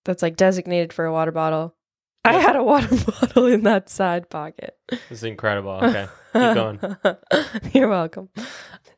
that's 0.06 0.22
like 0.22 0.38
designated 0.38 0.94
for 0.94 1.04
a 1.04 1.12
water 1.12 1.34
bottle. 1.34 1.76
I 2.24 2.36
had 2.36 2.56
a 2.56 2.64
water 2.64 2.88
bottle 3.20 3.48
in 3.48 3.64
that 3.64 3.90
side 3.90 4.30
pocket. 4.30 4.78
This 4.88 5.02
is 5.10 5.24
incredible. 5.26 5.72
Okay. 5.72 6.08
Keep 6.32 6.54
going. 6.54 6.80
You're 7.74 7.90
welcome. 7.90 8.30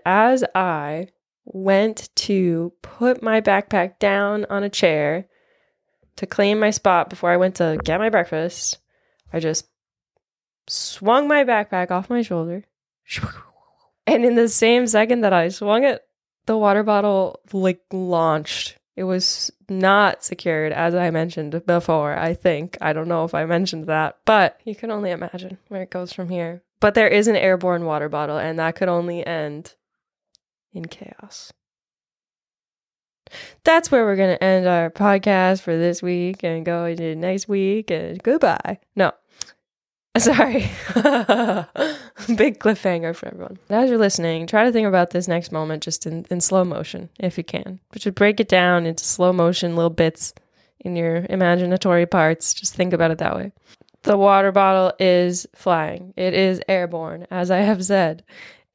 As 0.06 0.44
I 0.54 1.08
went 1.46 2.08
to 2.18 2.72
put 2.84 3.24
my 3.24 3.42
backpack 3.42 3.98
down 3.98 4.46
on 4.48 4.62
a 4.62 4.70
chair 4.70 5.26
to 6.18 6.28
claim 6.28 6.60
my 6.60 6.70
spot 6.70 7.10
before 7.10 7.32
I 7.32 7.38
went 7.38 7.56
to 7.56 7.80
get 7.84 8.00
my 8.00 8.10
breakfast, 8.10 8.78
I 9.34 9.40
just 9.40 9.66
swung 10.70 11.28
my 11.28 11.44
backpack 11.44 11.92
off 11.92 12.10
my 12.10 12.22
shoulder. 12.22 12.64
And 14.08 14.26
in 14.26 14.36
the 14.36 14.50
same 14.50 14.88
second 14.88 15.22
that 15.22 15.34
I 15.34 15.50
swung 15.50 15.84
it, 15.84 16.04
the 16.46 16.58
water 16.58 16.84
bottle 16.84 17.42
like 17.54 17.82
launched. 17.92 18.78
It 18.96 19.04
was 19.04 19.52
not 19.70 20.24
secured, 20.24 20.74
as 20.74 20.96
I 20.96 21.10
mentioned 21.12 21.64
before, 21.66 22.18
I 22.18 22.34
think. 22.34 22.78
I 22.82 22.92
don't 22.92 23.08
know 23.08 23.24
if 23.24 23.34
I 23.34 23.46
mentioned 23.46 23.86
that, 23.86 24.18
but 24.26 24.60
you 24.66 24.76
can 24.76 24.92
only 24.92 25.12
imagine 25.12 25.58
where 25.68 25.84
it 25.84 25.90
goes 25.90 26.12
from 26.12 26.30
here. 26.30 26.64
But 26.80 26.96
there 26.96 27.08
is 27.08 27.28
an 27.28 27.36
airborne 27.36 27.86
water 27.86 28.10
bottle, 28.10 28.38
and 28.38 28.60
that 28.60 28.76
could 28.76 28.90
only 28.90 29.26
end 29.26 29.76
in 30.74 30.86
chaos. 30.86 31.54
That's 33.64 33.92
where 33.92 34.06
we're 34.06 34.16
going 34.16 34.36
to 34.36 34.44
end 34.44 34.68
our 34.68 34.90
podcast 34.90 35.62
for 35.62 35.78
this 35.78 36.02
week 36.02 36.44
and 36.44 36.66
go 36.66 36.86
into 36.86 37.16
next 37.16 37.48
week 37.48 37.92
and 37.92 38.22
goodbye. 38.22 38.80
No. 38.96 39.12
Sorry. 40.18 40.70
Big 42.36 42.60
cliffhanger 42.60 43.16
for 43.16 43.28
everyone. 43.28 43.60
As 43.70 43.90
you're 43.90 44.00
listening, 44.00 44.48
try 44.48 44.66
to 44.66 44.72
think 44.72 44.88
about 44.88 45.12
this 45.12 45.28
next 45.28 45.52
moment 45.52 45.84
just 45.84 46.06
in, 46.06 46.26
in 46.32 46.42
slow 46.42 46.64
motion, 46.64 47.10
if 47.20 47.38
you 47.38 47.44
can. 47.44 47.80
But 47.92 48.06
you 48.06 48.12
break 48.12 48.40
it 48.40 48.48
down 48.48 48.86
into 48.86 49.04
slow 49.04 49.32
motion, 49.32 49.76
little 49.76 49.92
bits 49.92 50.34
in 50.80 50.96
your 50.96 51.22
imaginatory 51.24 52.10
parts. 52.10 52.54
Just 52.54 52.74
think 52.74 52.92
about 52.92 53.12
it 53.12 53.20
that 53.20 53.36
way. 53.36 53.52
The 54.04 54.18
water 54.18 54.52
bottle 54.52 54.94
is 55.00 55.46
flying, 55.54 56.14
it 56.16 56.34
is 56.34 56.62
airborne, 56.68 57.28
as 57.30 57.52
I 57.52 57.60
have 57.60 57.84
said. 57.84 58.24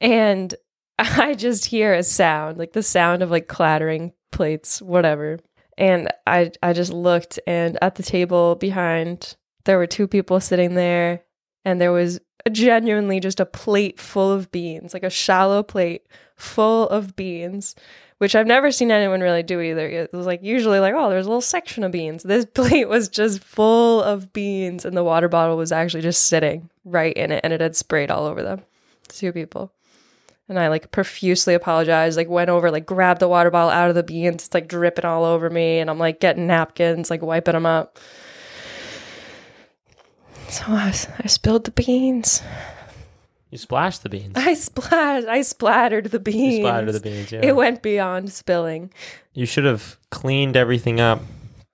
And 0.01 0.55
I 0.99 1.35
just 1.35 1.65
hear 1.67 1.95
a 1.95 2.03
sound, 2.03 2.59
like 2.59 2.75
the 2.75 2.83
sound 2.83 3.23
of 3.23 3.31
like 3.31 3.49
clattering 3.49 4.13
plates, 4.31 4.81
whatever. 4.81 5.41
And 5.77 6.09
I 6.27 6.53
I 6.63 6.73
just 6.73 6.93
looked 6.93 7.41
and 7.47 7.77
at 7.83 7.97
the 7.97 8.05
table 8.05 8.55
behind 8.55 9.37
there 9.65 9.79
were 9.79 9.87
two 9.87 10.07
people 10.07 10.41
sitting 10.41 10.75
there 10.75 11.23
and 11.65 11.81
there 11.81 11.93
was 11.93 12.21
genuinely 12.53 13.21
just 13.21 13.41
a 13.41 13.47
plate 13.47 13.99
full 13.99 14.31
of 14.31 14.51
beans, 14.53 14.93
like 14.93 15.03
a 15.03 15.11
shallow 15.11 15.63
plate 15.63 16.07
full 16.37 16.89
of 16.89 17.17
beans, 17.17 17.75
which 18.19 18.35
I've 18.35 18.47
never 18.47 18.71
seen 18.71 18.91
anyone 18.91 19.21
really 19.21 19.43
do 19.43 19.61
either. 19.61 19.89
It 19.89 20.13
was 20.13 20.27
like 20.27 20.43
usually 20.43 20.79
like, 20.79 20.95
oh, 20.95 21.09
there's 21.09 21.27
a 21.27 21.29
little 21.29 21.41
section 21.41 21.85
of 21.85 21.93
beans. 21.93 22.23
This 22.23 22.45
plate 22.55 22.89
was 22.89 23.09
just 23.09 23.43
full 23.43 24.03
of 24.03 24.33
beans 24.33 24.85
and 24.85 24.97
the 24.97 25.05
water 25.05 25.29
bottle 25.29 25.57
was 25.57 25.73
actually 25.73 26.03
just 26.03 26.27
sitting 26.27 26.71
right 26.85 27.17
in 27.17 27.33
it 27.33 27.41
and 27.45 27.53
it 27.53 27.61
had 27.61 27.77
sprayed 27.77 28.11
all 28.11 28.27
over 28.27 28.43
them. 28.43 28.63
Two 29.09 29.33
people. 29.33 29.73
And 30.47 30.59
I 30.59 30.69
like 30.69 30.91
profusely 30.91 31.55
apologized, 31.55 32.19
like 32.19 32.29
went 32.29 32.51
over, 32.51 32.71
like 32.71 32.85
grabbed 32.85 33.21
the 33.21 33.29
water 33.29 33.51
bottle 33.51 33.71
out 33.71 33.89
of 33.89 33.95
the 33.95 34.03
beans. 34.03 34.45
It's 34.45 34.55
like 34.55 34.69
dripping 34.69 35.07
all 35.07 35.25
over 35.25 35.49
me. 35.49 35.79
And 35.79 35.89
I'm 35.89 35.99
like 35.99 36.21
getting 36.21 36.47
napkins, 36.47 37.09
like 37.09 37.23
wiping 37.23 37.55
them 37.55 37.65
up. 37.65 37.99
So 40.55 40.65
I, 40.69 40.95
I 41.19 41.27
spilled 41.27 41.65
the 41.65 41.73
beans. 41.73 42.41
You 43.51 43.59
splashed 43.59 44.05
the 44.05 44.09
beans. 44.09 44.35
I 44.37 44.55
splashed, 44.55 45.27
I 45.27 45.43
splattered 45.43 46.07
the 46.07 46.21
beans. 46.21 46.59
You 46.59 46.63
splattered 46.63 46.93
the 46.93 47.01
beans. 47.01 47.33
Yeah. 47.33 47.41
It 47.43 47.57
went 47.57 47.83
beyond 47.83 48.33
spilling. 48.33 48.93
you 49.33 49.47
should 49.47 49.65
have 49.65 49.97
cleaned 50.11 50.57
everything 50.57 51.01
up 51.01 51.23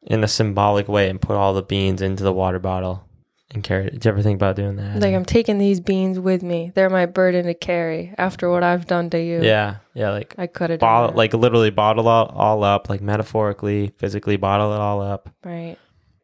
in 0.03 0.25
a 0.25 0.29
symbolic 0.29 0.89
way 0.89 1.11
and 1.11 1.21
put 1.21 1.37
all 1.37 1.53
the 1.53 1.63
beans 1.63 2.01
into 2.01 2.23
the 2.23 2.33
water 2.33 2.59
bottle 2.59 3.05
and 3.51 3.63
carried 3.63 3.89
it. 3.89 3.93
Did 3.93 4.05
you 4.07 4.11
ever 4.13 4.23
think 4.23 4.37
about 4.37 4.57
doing 4.57 4.77
that? 4.77 4.99
Like 5.01 5.15
I'm 5.15 5.25
taking 5.27 5.59
these 5.59 5.81
beans 5.81 6.19
with 6.19 6.43
me. 6.43 6.73
They're 6.75 6.89
my 6.89 7.05
burden 7.07 7.45
to 7.47 7.55
carry 7.55 8.15
after 8.17 8.51
what 8.51 8.63
I've 8.63 8.87
done 8.87 9.11
to 9.11 9.23
you. 9.23 9.43
yeah, 9.43 9.77
yeah, 9.93 10.11
like 10.11 10.35
I 10.39 10.47
could 10.47 10.71
have 10.71 10.81
bottle, 10.81 11.15
like 11.15 11.35
literally 11.35 11.71
bottle 11.71 12.09
all, 12.09 12.27
all 12.27 12.65
up, 12.65 12.89
like 12.89 13.03
metaphorically, 13.03 13.93
physically 13.99 14.37
bottle 14.37 14.73
it 14.73 14.81
all 14.81 15.03
up. 15.03 15.29
Right. 15.45 15.77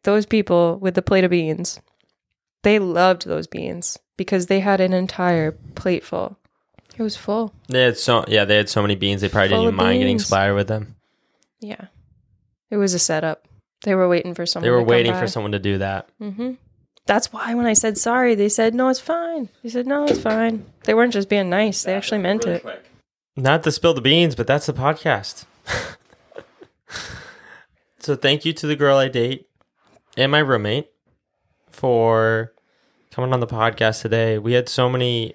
Those 0.03 0.25
people 0.25 0.77
with 0.79 0.95
the 0.95 1.01
plate 1.01 1.23
of 1.23 1.31
beans, 1.31 1.79
they 2.67 2.79
loved 2.79 3.25
those 3.25 3.47
beans 3.47 3.97
because 4.17 4.47
they 4.47 4.59
had 4.59 4.81
an 4.81 4.91
entire 4.91 5.53
plate 5.75 6.03
full. 6.03 6.37
It 6.97 7.01
was 7.01 7.15
full. 7.15 7.53
They 7.69 7.81
had 7.83 7.97
so 7.97 8.25
yeah, 8.27 8.43
they 8.43 8.57
had 8.57 8.67
so 8.67 8.81
many 8.81 8.95
beans 8.95 9.21
they 9.21 9.29
probably 9.29 9.51
Full 9.51 9.63
didn't 9.63 9.77
mind 9.77 9.99
getting 9.99 10.15
beans. 10.15 10.25
splattered 10.25 10.55
with 10.57 10.67
them. 10.67 10.97
Yeah. 11.61 11.85
It 12.69 12.75
was 12.75 12.93
a 12.93 12.99
setup. 12.99 13.47
They 13.83 13.95
were 13.95 14.09
waiting 14.09 14.33
for 14.33 14.45
someone 14.45 14.65
They 14.65 14.71
were 14.71 14.83
waiting 14.83 15.13
for 15.13 15.27
someone 15.27 15.53
to 15.53 15.59
do 15.59 15.77
that. 15.77 16.09
hmm 16.19 16.55
That's 17.05 17.31
why 17.31 17.55
when 17.55 17.65
I 17.67 17.71
said 17.71 17.97
sorry, 17.97 18.35
they 18.35 18.49
said, 18.49 18.75
no, 18.75 18.89
it's 18.89 18.99
fine. 18.99 19.47
They 19.63 19.69
said, 19.69 19.87
no, 19.87 20.03
it's 20.03 20.19
fine. 20.19 20.65
They 20.83 20.93
weren't 20.93 21.13
just 21.13 21.29
being 21.29 21.49
nice. 21.49 21.83
They 21.83 21.93
actually 21.93 22.19
meant 22.19 22.45
it. 22.45 22.65
Not 23.37 23.63
to 23.63 23.71
spill 23.71 23.93
the 23.93 24.01
beans, 24.01 24.35
but 24.35 24.45
that's 24.45 24.65
the 24.65 24.73
podcast. 24.73 25.45
so 27.99 28.17
thank 28.17 28.43
you 28.43 28.51
to 28.51 28.67
the 28.67 28.75
girl 28.75 28.97
I 28.97 29.07
date 29.07 29.47
and 30.17 30.33
my 30.33 30.39
roommate 30.39 30.89
for 31.69 32.51
coming 33.17 33.33
on 33.33 33.39
the 33.39 33.47
podcast 33.47 34.03
today. 34.03 34.37
We 34.37 34.53
had 34.53 34.69
so 34.69 34.87
many 34.87 35.33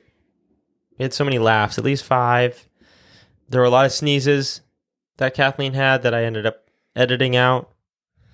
we 0.98 1.02
had 1.02 1.12
so 1.12 1.24
many 1.24 1.40
laughs, 1.40 1.78
at 1.78 1.84
least 1.84 2.04
five. 2.04 2.68
There 3.48 3.60
were 3.60 3.66
a 3.66 3.70
lot 3.70 3.86
of 3.86 3.90
sneezes 3.92 4.60
that 5.16 5.34
Kathleen 5.34 5.72
had 5.74 6.02
that 6.04 6.14
I 6.14 6.22
ended 6.22 6.46
up 6.46 6.62
editing 6.94 7.34
out. 7.34 7.72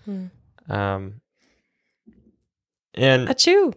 Hmm. 0.04 0.26
Um 0.68 1.22
and 2.92 3.26
Achoo. 3.28 3.72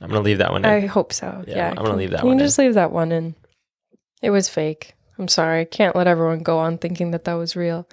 I'm 0.00 0.08
gonna 0.08 0.20
leave 0.20 0.38
that 0.38 0.50
one 0.50 0.64
in. 0.64 0.70
I 0.72 0.86
hope 0.86 1.12
so. 1.12 1.44
Yeah, 1.46 1.54
Yeah. 1.56 1.68
I'm 1.70 1.76
gonna 1.76 1.90
Can- 1.90 1.98
leave 1.98 2.10
that 2.10 2.24
one 2.24 2.26
you 2.26 2.32
in. 2.32 2.38
just 2.44 2.58
leave 2.58 2.74
that 2.74 2.90
one 2.90 3.12
in? 3.12 3.36
It 4.20 4.30
was 4.30 4.48
fake. 4.48 4.94
I'm 5.16 5.28
sorry. 5.28 5.60
I 5.60 5.64
can't 5.64 5.94
let 5.94 6.08
everyone 6.08 6.40
go 6.40 6.58
on 6.58 6.78
thinking 6.78 7.12
that 7.12 7.22
that 7.26 7.34
was 7.34 7.54
real. 7.54 7.88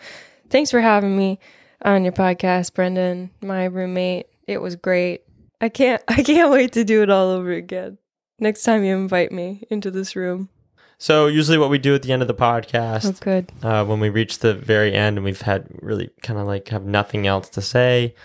Thanks 0.49 0.71
for 0.71 0.81
having 0.81 1.15
me 1.15 1.37
on 1.83 2.03
your 2.03 2.13
podcast, 2.13 2.73
Brendan, 2.73 3.29
my 3.41 3.65
roommate. 3.65 4.25
It 4.47 4.59
was 4.61 4.75
great. 4.75 5.21
I 5.61 5.69
can't 5.69 6.01
I 6.07 6.23
can't 6.23 6.51
wait 6.51 6.73
to 6.73 6.83
do 6.83 7.01
it 7.03 7.09
all 7.09 7.29
over 7.29 7.51
again. 7.51 7.97
Next 8.39 8.63
time 8.63 8.83
you 8.83 8.95
invite 8.95 9.31
me 9.31 9.63
into 9.69 9.89
this 9.91 10.15
room. 10.15 10.49
so 10.97 11.27
usually 11.27 11.57
what 11.57 11.69
we 11.69 11.77
do 11.77 11.95
at 11.95 12.01
the 12.03 12.11
end 12.11 12.21
of 12.21 12.27
the 12.27 12.33
Oh 12.33 12.37
podcast 12.37 13.19
good. 13.21 13.51
uh, 13.61 13.85
when 13.85 13.99
we 13.99 14.09
reach 14.09 14.39
the 14.39 14.53
very 14.53 14.93
end 14.93 15.17
and 15.17 15.23
we've 15.25 15.41
had 15.41 15.67
really 15.81 16.09
kind 16.21 16.39
of 16.39 16.47
like 16.47 16.67
have 16.69 16.83
nothing 16.85 17.25
else 17.27 17.49
to 17.49 17.61
say, 17.61 18.15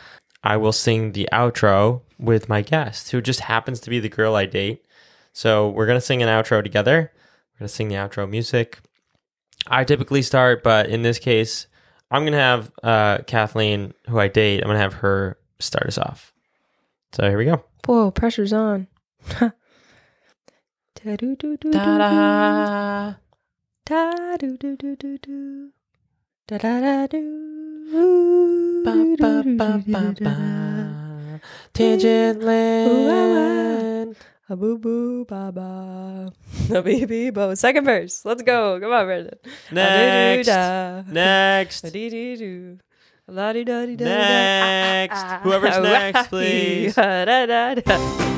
I 0.43 0.57
will 0.57 0.73
sing 0.73 1.13
the 1.13 1.29
outro 1.33 2.03
with 2.19 2.49
my 2.49 2.63
guest, 2.63 3.11
who 3.11 3.21
just 3.21 3.41
happens 3.41 3.81
to 3.81 3.91
be 3.91 4.01
the 4.01 4.09
girl 4.09 4.35
I 4.35 4.47
date. 4.47 4.85
So 5.33 5.69
we're 5.69 5.87
gonna 5.87 6.01
sing 6.01 6.23
an 6.23 6.29
outro 6.29 6.63
together. 6.63 7.13
We're 7.55 7.59
gonna 7.61 7.69
sing 7.69 7.89
the 7.89 7.95
outro 7.97 8.29
music. 8.29 8.79
I 9.67 9.85
typically 9.85 10.23
start, 10.23 10.63
but 10.65 10.89
in 10.89 11.03
this 11.03 11.19
case, 11.19 11.67
I'm 12.11 12.25
gonna 12.25 12.39
have 12.39 12.71
uh, 12.83 13.19
Kathleen, 13.27 13.93
who 14.09 14.19
I 14.19 14.29
date. 14.29 14.63
I'm 14.63 14.69
gonna 14.69 14.79
have 14.81 14.95
her 14.95 15.37
start 15.61 15.87
us 15.87 15.99
off. 15.99 16.33
So 17.13 17.23
here 17.29 17.39
we 17.39 17.45
go. 17.47 17.63
Whoa, 17.87 18.11
pressure's 18.11 18.53
on. 18.53 18.87
Da 19.39 21.15
do 21.17 21.37
do 21.37 21.57
do 21.57 21.71
Da 21.71 21.99
da. 21.99 23.15
da 23.87 24.37
do 24.37 24.57
do 24.57 24.77
do 24.77 24.97
do 24.97 25.19
do 25.19 25.71
da 26.49 26.59
da 26.59 26.81
da 26.81 27.07
do 27.07 27.23
Ba 28.85 28.95
ba 29.17 29.43
ba 29.45 29.83
ba 29.87 30.15
ba. 30.21 31.41
Tangent 31.73 32.43
ah, 32.43 32.45
ah. 32.45 32.47
land. 32.47 34.17
A 34.51 34.57
boo 34.57 34.79
boo 34.79 35.25
ba 35.25 35.53
ba. 35.53 36.33
A 36.75 36.83
bee 36.83 37.05
bee 37.05 37.31
bo. 37.31 37.55
Second 37.55 37.85
verse. 37.85 38.25
Let's 38.25 38.43
go. 38.43 38.79
Come 38.81 38.93
on, 38.93 39.07
Brendan. 39.07 39.39
Next. 39.73 40.49
A 40.49 41.05
Next. 41.09 41.83
dee 41.93 42.09
dee 42.11 42.37
doo. 42.37 42.79
La 43.31 43.53
di 43.53 43.63
da 43.63 43.85
di 43.85 43.95
da. 43.95 44.05
Next. 44.07 45.23
Whoever's 45.43 45.79
next, 45.81 46.29
please. 46.31 46.95
Da 46.95 47.27
da 47.27 47.75
da. 47.75 48.38